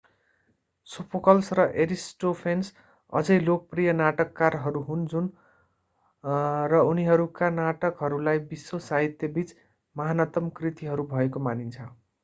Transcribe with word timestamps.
Sophocles 0.89 1.49
र 1.57 1.65
Aristophanes 1.83 2.71
अझै 3.13 3.37
लोकप्रिय 3.41 3.93
नाटककारहरू 3.97 4.81
हुन् 4.87 5.05
र 6.69 6.81
उनीहरूका 6.87 7.51
नाटकहरूलाई 7.59 8.43
विश्व 8.49 8.83
साहित्यबीच 8.87 9.55
महानतम 9.95 10.53
कृतिहरू 10.55 11.07
भएको 11.11 11.47
मानिन्छ 11.47 11.89